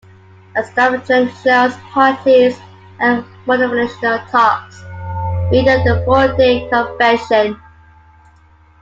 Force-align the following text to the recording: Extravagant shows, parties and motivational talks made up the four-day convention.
Extravagant 0.57 1.29
shows, 1.43 1.75
parties 1.93 2.57
and 2.99 3.23
motivational 3.45 4.27
talks 4.31 4.81
made 5.51 5.67
up 5.67 5.83
the 5.85 6.01
four-day 6.07 6.67
convention. 6.69 7.55